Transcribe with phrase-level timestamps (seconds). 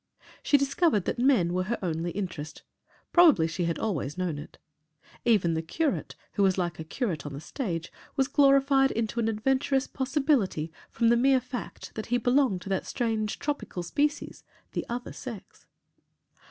[0.41, 2.63] She discovered that men were her only interest
[3.13, 4.57] probably she had always known it.
[5.25, 9.27] Even the curate, who was like a curate on the stage, was glorified into an
[9.27, 14.87] adventurous possibility from the mere fact that he belonged to that strange, tropical species the
[14.89, 15.67] other sex.